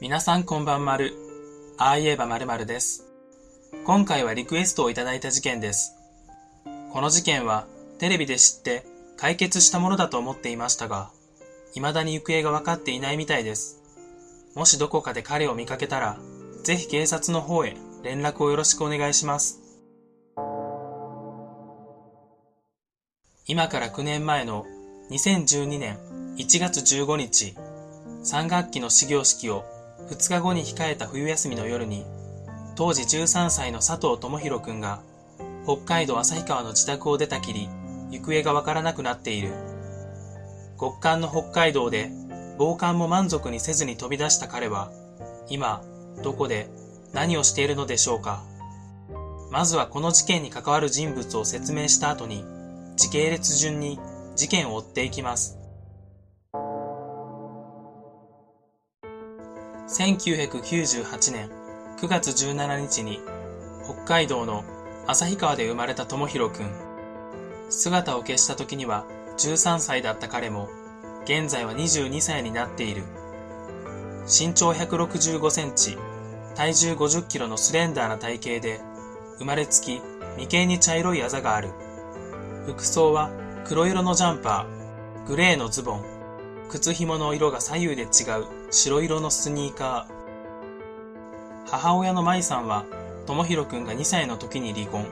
[0.00, 1.12] 皆さんこんばんまる。
[1.76, 3.04] ああ言えばまるまるです。
[3.84, 5.96] 今回はリクエストをいただいた事件です。
[6.92, 7.66] この事件は
[7.98, 11.10] テレビで知って解決したものだと思っていましたが、
[11.74, 13.82] 未だに行方が分かっていないみたいです。
[14.54, 16.16] もしどこかで彼を見かけたら、
[16.62, 19.60] ぜひ警察の方へ連絡をよろしくお願いします。
[23.48, 24.64] 今から9年前の
[25.10, 25.98] 2012年
[26.36, 27.56] 1月15日、
[28.22, 29.64] 3学期の始業式を
[30.10, 32.04] 2日後に控えた冬休みの夜に、
[32.76, 35.00] 当時13歳の佐藤智弘くんが、
[35.64, 37.68] 北海道旭川の自宅を出たきり、
[38.10, 39.52] 行方がわからなくなっている。
[40.80, 42.10] 極寒の北海道で、
[42.56, 44.90] 防寒も満足にせずに飛び出した彼は、
[45.48, 45.82] 今、
[46.22, 46.70] どこで、
[47.12, 48.42] 何をしているのでしょうか。
[49.50, 52.44] まずはこの事件に関わる人物を説明した後に、
[52.96, 53.98] 時系列順に
[54.36, 55.57] 事件を追っていきます。
[59.88, 61.48] 1998年
[61.98, 63.22] 9月17日に
[63.82, 64.62] 北海道の
[65.06, 66.70] 旭川で生まれた智弘くん。
[67.70, 69.06] 姿を消した時には
[69.38, 70.68] 13歳だった彼も
[71.24, 73.02] 現在は22歳になっている。
[74.26, 75.96] 身長165センチ、
[76.54, 78.82] 体重50キロのスレンダーな体型で
[79.38, 80.02] 生まれつき
[80.36, 81.70] 眉間に茶色いあざがある。
[82.66, 83.30] 服装は
[83.64, 86.17] 黒色のジャンパー、グレーのズボン、
[86.68, 88.08] 靴紐の色が左右で違う
[88.70, 91.70] 白色のスニーカー。
[91.70, 92.84] 母親の舞さんは、
[93.26, 95.06] 智弘くんが2歳の時に離婚。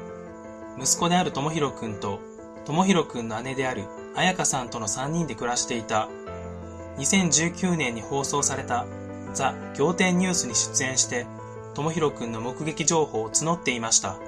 [0.79, 2.21] 息子である智弘くんと、
[2.67, 6.09] 智弘くんの姉である彩香さんとの3人で暮らしていた。
[6.99, 8.85] 2019年に放送された
[9.33, 11.27] ザ・仰天ニュースに出演して、
[11.73, 14.19] 智弘くんの目撃情報を募っていました。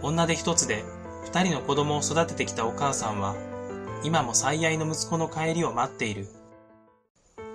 [0.00, 0.84] 女手一つで
[1.24, 3.34] 2人の子供を育ててきたお母さんは、
[4.04, 6.28] 今も最愛の息子の帰りを待っている。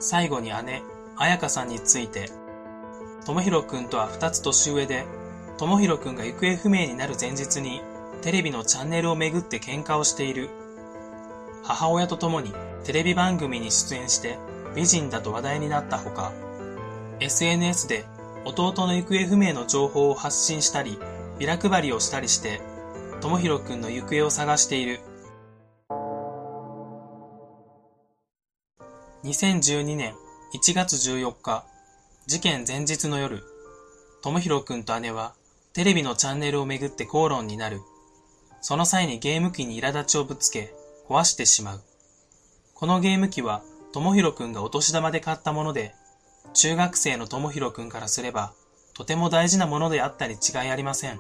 [0.02, 0.82] 最後に姉、
[1.16, 2.30] 彩香さんについて、
[3.26, 5.06] 智弘くんとは2つ年上で、
[5.58, 7.82] 智弘くんが行方不明になる前日に、
[8.22, 10.50] テレビのチャンネルをめぐって喧嘩をしている。
[11.64, 12.52] 母親と共に
[12.84, 14.38] テレビ番組に出演して
[14.76, 16.32] 美人だと話題になったほか、
[17.20, 18.06] SNS で
[18.44, 20.98] 弟の行方不明の情報を発信したり、
[21.38, 22.62] ビラ配りをしたりして、
[23.22, 25.00] 智弘くんの行方を探している。
[29.24, 30.16] 2012年
[30.52, 31.64] 1月14日、
[32.26, 33.44] 事件前日の夜、
[34.24, 35.36] 智弘くんと姉は
[35.74, 37.82] テレビのチャンネルをめぐって口論になる。
[38.62, 40.74] その際にゲーム機に苛立ちをぶつけ、
[41.08, 41.82] 壊してしまう。
[42.74, 43.62] このゲーム機は
[43.94, 45.94] 智弘くんがお年玉で買ったもので、
[46.54, 48.54] 中学生の智弘くんからすれば、
[48.96, 51.20] とても大事なものであったに違いありません。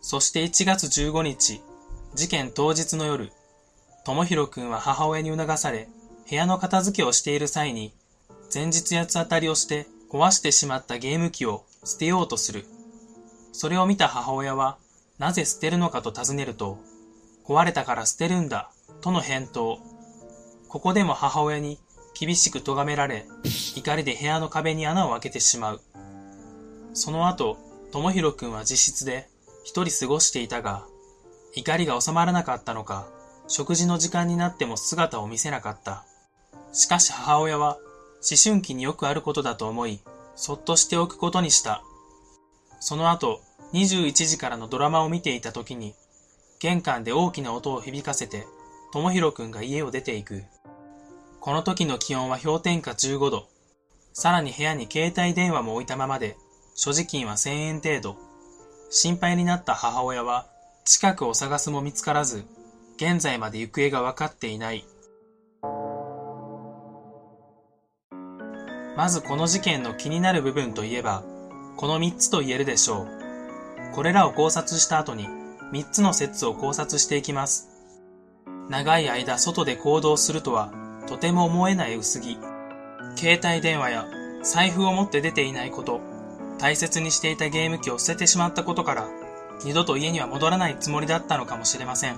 [0.00, 1.60] そして1月15日、
[2.14, 3.32] 事件当日の夜、
[4.04, 5.88] 智弘くんは母親に促され、
[6.28, 7.92] 部屋の片付けをしている際に、
[8.52, 12.64] 前日八つ当たりをして壊してしまったゲーム機を捨てようとする。
[13.52, 14.78] それを見た母親は、
[15.18, 16.78] なぜ捨てるのかと尋ねると、
[17.44, 18.70] 壊れたから捨てるんだ、
[19.00, 19.78] との返答。
[20.68, 21.78] ここでも母親に
[22.18, 23.26] 厳しく咎められ、
[23.76, 25.80] 怒りで部屋の壁に穴を開けてしまう。
[26.94, 27.58] その後、
[27.92, 29.28] 智弘くんは自室で
[29.62, 30.86] 一人過ごしていたが、
[31.54, 33.06] 怒りが収まらなかったのか、
[33.46, 36.04] 食事の時間になっても姿を見せなかった。
[36.74, 37.78] しかし母親は、
[38.28, 40.00] 思春期によくあることだと思い、
[40.34, 41.84] そっとしておくことにした。
[42.80, 43.40] その後、
[43.72, 45.94] 21時からのドラマを見ていた時に、
[46.58, 48.44] 玄関で大きな音を響かせて、
[48.92, 50.42] 智弘くんが家を出ていく。
[51.40, 53.48] この時の気温は氷点下15度。
[54.12, 56.36] さらに部屋に携帯電話も置いたままで、
[56.74, 58.16] 所持金は1000円程度。
[58.90, 60.46] 心配になった母親は、
[60.84, 62.44] 近くを探すも見つからず、
[62.96, 64.84] 現在まで行方が分かっていない。
[68.96, 71.24] まずこの事件の気になる部分といえば、
[71.76, 73.94] この3つと言えるでしょう。
[73.94, 75.28] これらを考察した後に、
[75.72, 77.68] 3つの説を考察していきます。
[78.68, 80.72] 長い間外で行動するとは、
[81.08, 82.38] とても思えない薄着。
[83.16, 84.06] 携帯電話や
[84.42, 86.00] 財布を持って出ていないこと、
[86.58, 89.08] 大切にしていたゲーム機を捨ててしまったことから、
[89.64, 92.16] 二度と家には戻らないつもりだったのかもしれません。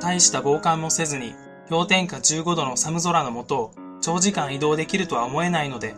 [0.00, 1.34] 大した防寒もせずに、
[1.68, 5.94] 氷点下15度の寒空の下を長時間移動できるとは思えないので、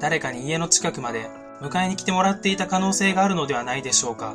[0.00, 1.28] 誰かに家の近くまで
[1.60, 4.34] 迎えに来てもらっていた可能性があるのではないでしょうか。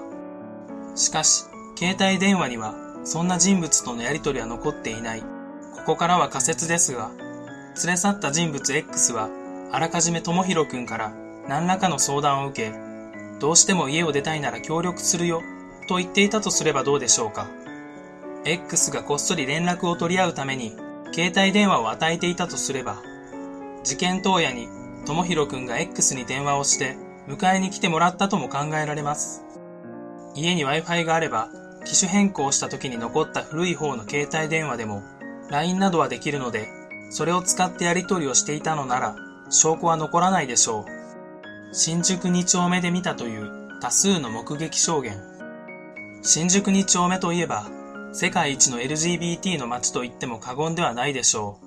[0.95, 1.45] しかし、
[1.77, 2.73] 携帯電話には
[3.03, 5.21] そんな人物とのやりとりは残っていない。
[5.21, 5.27] こ
[5.85, 7.11] こからは仮説ですが、
[7.83, 9.29] 連れ去った人物 X は、
[9.71, 11.13] あらかじめ智弘くんから
[11.47, 12.77] 何らかの相談を受け、
[13.39, 15.41] どうしても家を出たいなら協力するよ、
[15.87, 17.47] と言っていたとすればどうでしょうか。
[18.45, 20.75] X がこっそり連絡を取り合うために、
[21.13, 23.01] 携帯電話を与えていたとすれば、
[23.83, 24.67] 事件当夜に
[25.05, 26.95] とひろくんが X に電話をして
[27.27, 29.43] 迎えに来てもらったとも考えられます。
[30.35, 31.49] 家に Wi-Fi があれば、
[31.85, 35.03] 機種変更した時に残った古い方の携帯電話でも
[35.49, 36.67] LINE などはできるので、
[37.09, 39.15] それを使ってやり取りをしていたのなら、
[39.49, 41.73] 証拠は残らないでしょう。
[41.73, 45.17] 新宿2丁目で見たという多数の目撃証言。
[46.21, 47.67] 新宿2丁目といえば、
[48.11, 51.59] 世界一の LGBT の街と言っても過言ではないでしょ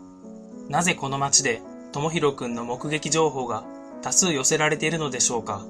[0.69, 0.71] う。
[0.71, 1.63] なぜこの街で、
[1.93, 3.65] ともひろくんの目撃情報が
[4.03, 5.65] 多数寄せられているのでしょうか。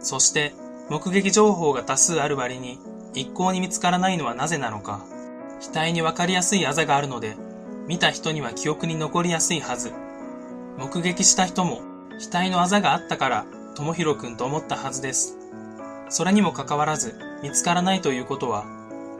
[0.00, 0.52] そして、
[0.88, 2.78] 目撃情報が多数ある割に、
[3.14, 5.04] 一向に見つからないのはなぜなのか。
[5.60, 7.36] 額にわかりやすいあざがあるので、
[7.88, 9.92] 見た人には記憶に残りやすいはず。
[10.78, 11.82] 目撃した人も、
[12.20, 15.36] 額のあざがあったから、ともひろくんと思ったはずです。
[16.08, 18.77] それにもかかわらず、見つからないということは、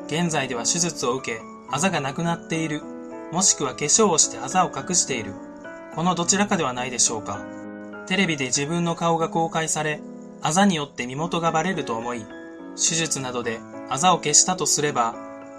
[0.09, 2.83] 現在では手術を受け、あざがなくなっている、
[3.31, 5.35] もしくは化粧をしてあざを隠している、
[5.95, 7.41] このどちらかではないでしょうか。
[8.07, 10.01] テレビで自分の顔が公開され、
[10.41, 12.25] あざによって身元がバレると思い、
[12.75, 13.61] 手術などで
[13.91, 15.15] あざを消したとすれば、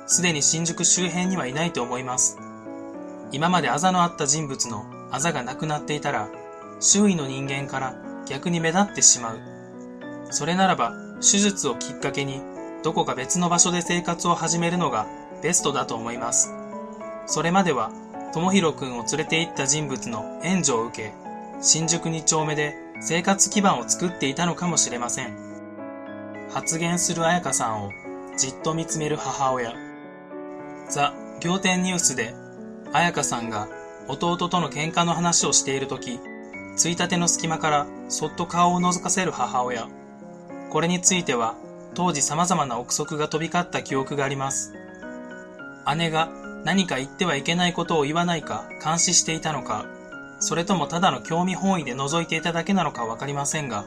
[0.08, 2.40] すでに新宿周辺にはいないと思います。
[3.32, 6.28] 今まであざのあった人物のあざがなくなっていたら、
[6.80, 7.96] 周囲の人間から
[8.26, 9.40] 逆に目立ってしまう。
[10.32, 12.42] それならば、手術をきっかけに、
[12.84, 15.08] どこか別の場所で生活を始めるのが
[15.42, 16.54] ベストだと思います。
[17.26, 17.92] それまでは、
[18.34, 21.14] ともひろくんを連れて行った人物の援助を受け、
[21.62, 25.36] 新宿2丁目で生活基盤を作っていたのかもしれません。
[26.52, 27.92] 発言する彩香さんを
[28.38, 29.74] じっと見つめる母親。
[30.90, 32.34] ザ・仰天ニュースで
[32.92, 33.68] 彩香さんが
[34.08, 36.20] 弟との喧嘩の話をしているとき、
[36.76, 39.88] ついたての隙間からそっと顔を覗かせる母親。
[40.72, 41.56] これについては、
[41.94, 44.74] 当時様々な憶測が飛び交った記憶があります。
[45.98, 46.30] 姉が
[46.64, 49.86] 何か言ってはいけないことを言わないか監視していたのか、
[50.40, 53.86] それともただの興味本位で覗いていただけなのかわかりませんが、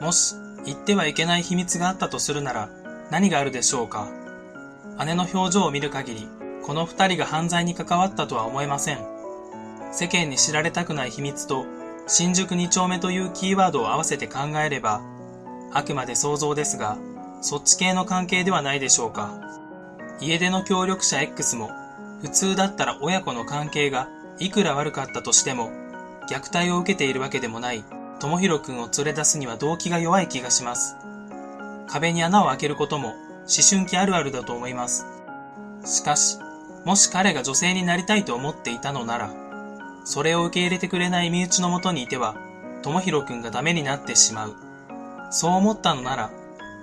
[0.00, 0.34] もし
[0.64, 2.68] 言ってはいけない秘密があったとするなら
[3.10, 4.08] 何があるでしょうか。
[5.04, 6.28] 姉の表情を見る限り、
[6.64, 8.98] この二人が犯罪に関わったとは思えません。
[9.92, 11.64] 世間に知られたくない秘密と、
[12.08, 15.00] 新宿二丁目というキーワードを合わせて考えれば、
[15.72, 16.96] あくまで想像ですが、
[17.40, 19.32] そっち系の関係ではないでしょうか。
[20.20, 21.70] 家出の協力者 X も、
[22.22, 25.70] 普通だったら親子の関係がいくら悪かったとしても、
[26.30, 27.84] 虐待を受けているわけでもない、
[28.18, 30.96] ともひろくんを連れ出すには動機が弱い気がします。
[31.86, 33.16] 壁に穴を開けることも、思
[33.68, 35.06] 春期あるあるだと思います。
[35.84, 36.38] しかし、
[36.84, 39.30] もし彼が女性になりたいと思っていたのなら、
[40.04, 42.34] それを受け入れてくれない身内のもとにいては、
[42.82, 44.56] ともひろくんがダメになってしまう。
[45.30, 46.30] そう思ったのなら、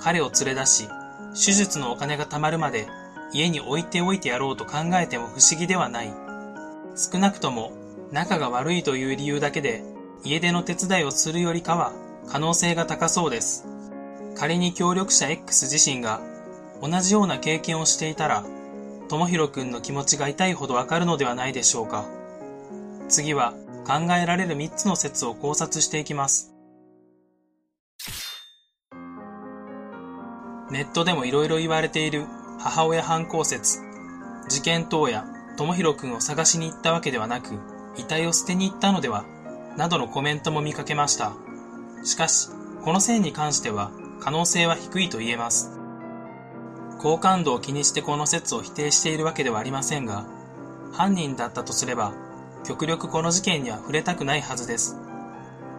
[0.04, 0.90] 彼を連れ出し、
[1.34, 2.88] 手術のお金が貯まるまで
[3.32, 6.14] 家に置いておいてやろうと考えても不思議ではない。
[6.96, 7.72] 少なくとも
[8.12, 9.84] 仲が悪いという理由だけで
[10.24, 11.94] 家出の手伝いをするよりかは
[12.30, 13.66] 可能性が高そうです。
[14.36, 16.22] 仮に協力者 X 自身が
[16.82, 18.44] 同じような経験をしていたら
[19.08, 22.06] 智弘くんの気持ちが痛いほどわかるのではないでしょうか。
[23.10, 23.54] 次は
[23.86, 26.53] 考えられる3つの説を考察していきます。
[30.74, 32.25] ネットでも色々言われている
[32.58, 33.77] 母親犯行説。
[34.50, 35.24] 事件当夜、
[35.56, 37.60] 智弘くんを探しに行ったわけではなく、
[37.96, 39.24] 遺体を捨てに行ったのでは、
[39.77, 41.34] などのコメントも見かけました。
[42.03, 42.50] しかし、
[42.84, 45.80] この線に関しては可能性は低いと言えます。
[46.98, 50.25] 好感度を気にしてこの説を否定しているわけではありませんが、
[50.92, 52.13] 犯人だったとすれば、
[52.63, 54.98] 極力この事件には触れたくないはずです。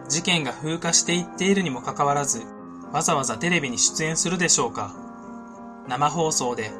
[0.07, 2.54] 事件が風化していっているにもかかわらず、
[2.95, 4.95] わざわざテレビに出演するでしょうか。
[5.85, 6.71] 生放送で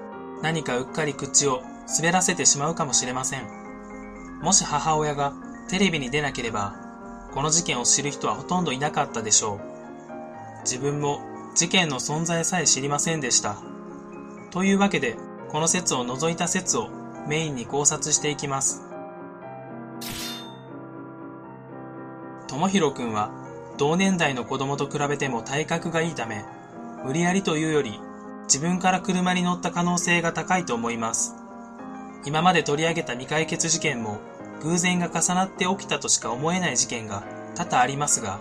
[0.42, 1.62] 何かうっかり口を
[1.98, 4.40] 滑らせてしまうかもしれません。
[4.42, 5.34] もし母親が
[5.68, 6.74] テレビに出なければ、
[7.34, 9.60] この事件を知る人はほとんどいなかったでしょう。
[10.62, 11.20] 自分も
[11.54, 13.58] 事件の存在さえ知りませんでした。
[14.52, 15.18] というわけで、
[15.50, 16.88] この説を除いた説を
[17.28, 18.84] メインに考察していきます。
[22.48, 23.32] ともひろくんは
[23.78, 26.46] 同年代の子供と比べても体格がいいため、
[27.04, 28.00] 無理やりというより
[28.44, 31.36] 自分から車に乗った可能性が高いと思います。
[32.26, 34.20] 今まで取り上げた未解決事件も
[34.62, 38.40] 偶然が重なって起きたとしか思えない事件が多々ありますが、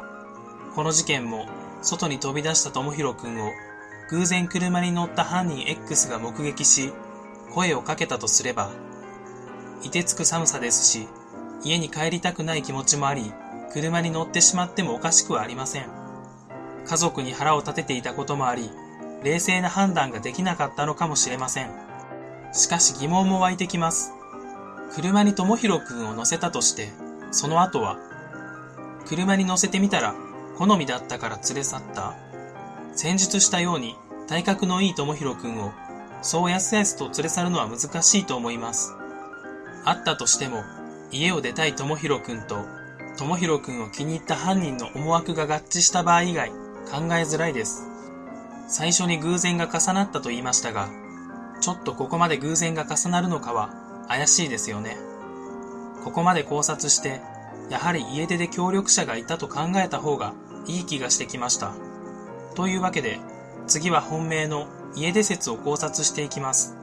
[0.74, 1.46] この事件も
[1.82, 3.50] 外に飛び出したともひろくんを
[4.10, 6.92] 偶然車に乗った犯人 X が目撃し、
[7.52, 8.70] 声をかけたとすれば、
[9.82, 11.08] 凍てつく寒さですし、
[11.62, 13.32] 家に帰りたくない気持ちもあり、
[13.74, 15.88] 車に乗ってしまってもおかしくはありません。
[16.86, 18.70] 家族に腹を立てていたこともあり、
[19.24, 21.70] 冷静な判断ができなかったのかもしれません。
[22.52, 24.12] しかし疑問も湧いてきます。
[24.92, 26.92] 車に智弘くんを乗せたとして、
[27.32, 27.98] その後は、
[29.06, 30.14] 車に乗せてみたら
[30.56, 32.14] 好みだったから連れ去った
[32.94, 33.96] 先述したように
[34.28, 35.72] 体格のいい智弘くんを
[36.22, 38.94] そうやすやすと連れ去るのは難しいと思います。
[39.84, 40.62] あったとしても
[41.10, 42.64] 家を出たい智弘くんと
[43.16, 46.56] 智弘くんを気に入った犯人の思惑が合致した場合以外考
[47.12, 47.86] えづらいです。
[48.68, 50.88] 最初に偶然が重なったと言いましたが、
[51.60, 53.70] ちょっとここまで偶然が重なるのかは
[54.08, 54.96] 怪しいですよね。
[56.02, 57.20] ここまで考察して、
[57.70, 60.34] やはり家出で協力者がいたと考えた方が
[60.66, 61.72] いい気がしてきました。
[62.54, 63.20] というわけで、
[63.66, 64.66] 次は本命の
[64.96, 66.76] 家出説を考察していきます。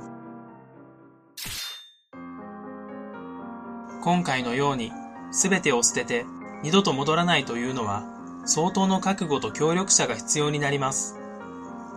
[4.02, 4.92] 今回のように
[5.32, 6.26] 全てを捨てて
[6.64, 8.04] 二度と戻らないというのは
[8.46, 11.18] 相当の覚悟と協力者が必要になります。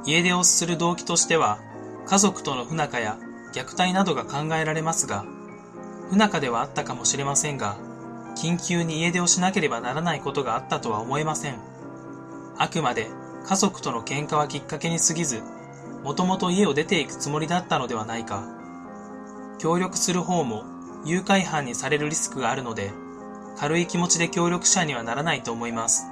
[0.06, 1.58] 家出をする動機としては
[2.06, 3.18] 家族との不仲や
[3.54, 5.24] 虐待などが考えられますが、
[6.10, 7.76] 不仲ではあったかもしれませんが、
[8.36, 11.58] 緊急に家出をしなければならないことがあったとは思えません。
[12.58, 13.08] あくまで
[13.46, 15.42] 家族との喧嘩はきっかけに過ぎず、
[16.02, 18.44] もともと家を出ていくつもりだったのではないか。
[19.58, 20.64] 協力する方も
[21.06, 22.92] 誘拐犯にされるリスクがあるので、
[23.56, 26.06] 軽い気持ちで協力者にはならないと思います。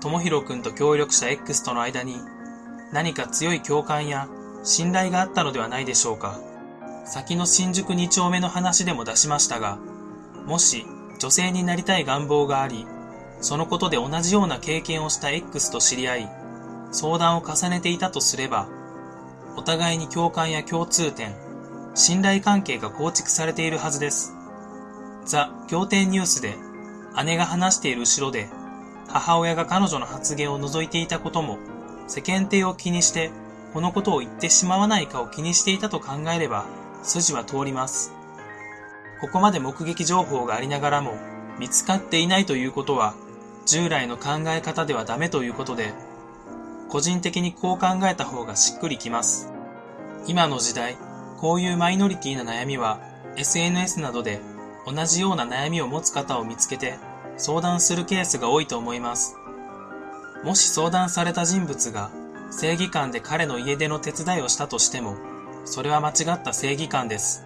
[0.00, 2.16] 智弘くんと協力者 X との間に
[2.92, 4.28] 何か強い共感や
[4.62, 6.38] 信頼があったのではないでしょうか。
[7.06, 9.78] 先の新宿2丁目の話でも出しましたが、
[10.46, 10.86] もし
[11.18, 12.86] 女性になりたい願望があり、
[13.40, 16.30] そのことで同じような経験をした X と知り合い、
[16.92, 18.68] 相談を重ねていたとすれば、
[19.56, 21.34] お互いに共感や共通点、
[21.94, 24.34] 信頼関係が構築されているはずです。
[25.24, 26.56] ザ・仰天ニュースで
[27.24, 28.48] 姉が話している後ろで
[29.08, 31.58] 母親が彼女の発言を除いていたことも
[32.06, 33.30] 世間体を気にして
[33.72, 36.66] このことを言ってしまわないかを気にしていたと考えれば
[37.02, 38.12] 筋は通ります。
[39.20, 41.16] ここまで目撃情報がありながらも
[41.58, 43.14] 見つかっていないということは
[43.64, 45.94] 従来の考え方ではダメということで
[46.88, 49.50] 個人的にこう考えた方がしっくりきます。
[50.26, 50.96] 今の時代、
[51.38, 53.00] こういうマイノリティな悩みは
[53.36, 54.40] SNS などで
[54.86, 56.98] 同じような悩みを持つ方を見つけて
[57.36, 59.36] 相談するケースが多いと思います。
[60.44, 62.10] もし相談された人物が
[62.50, 65.16] 正義感で彼の家出の手伝いをしたとしても、
[65.64, 67.44] それは間違った正義感です。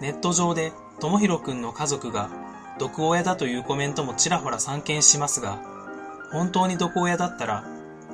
[0.00, 2.28] ネット上で、ともひろくんの家族が
[2.78, 5.60] 毒親だというコメントもちらほら散見しますが、
[6.32, 7.64] 本当に毒親だったら、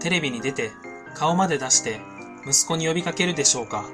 [0.00, 0.70] テレビに出て
[1.14, 2.00] 顔まで出して
[2.46, 3.84] 息子に呼びかけるでしょうか。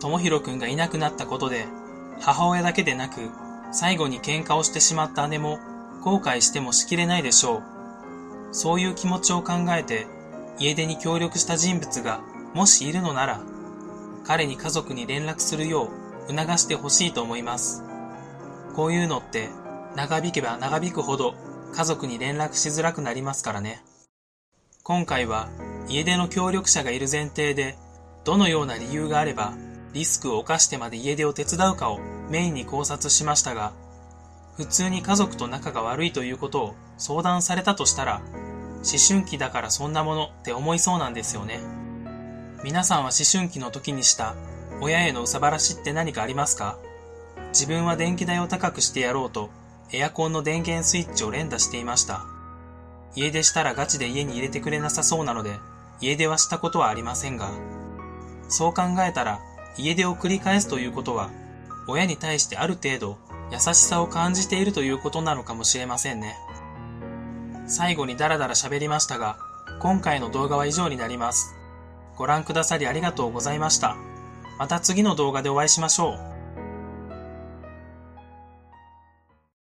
[0.00, 1.66] ともひろくんがいなくなったことで、
[2.20, 3.30] 母親だけでなく、
[3.72, 5.58] 最後に喧嘩をしてしまった姉も
[6.02, 7.62] 後悔してもしきれないでしょう。
[8.52, 10.06] そういう気持ちを考えて、
[10.58, 12.20] 家出に協力した人物が
[12.54, 13.40] もしいるのなら、
[14.24, 15.90] 彼に家族に連絡するよ
[16.28, 17.84] う促してほしいと思います。
[18.74, 19.48] こういうのって
[19.94, 21.34] 長引けば長引くほど
[21.74, 23.82] 家族に連絡しづらくなりますからね。
[24.82, 25.48] 今回は
[25.88, 27.76] 家出の協力者がいる前提で、
[28.24, 29.54] どのような理由があれば
[29.92, 33.72] リスクを冒してまで家出を手伝うかをメインに考察しましたが、
[34.56, 38.22] 普通に家族と仲が悪いということを相談されたとしたら、
[38.76, 41.60] 思春期だからそんなものって思いそうなんですよね。
[42.64, 44.34] 皆さんは思春期の時にした
[44.80, 46.78] 親への憂さ晴らしって何かありますか？
[47.48, 49.50] 自分は電気代を高くしてやろうと
[49.92, 52.24] エアコンの電源スイッチを連打していました。
[53.14, 55.56] 家出したらガチで家に入れてくれなさそうなので
[56.00, 57.50] 家出はしたことはありませんが、
[58.48, 59.40] そう考えたら
[59.78, 61.30] 家出を繰り返すということは
[61.88, 63.18] 親に対してある程度
[63.52, 66.36] 優しさを感じているということなのかもしれませんね。
[67.66, 69.38] 最後にダラダラ喋りましたが、
[69.80, 71.54] 今回の動画は以上になります。
[72.16, 73.96] ご覧くださりありがとうございました。
[74.58, 76.35] また次の動画でお会いしましょう。